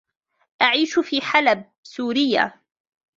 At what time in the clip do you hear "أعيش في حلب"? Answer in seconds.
0.61-1.71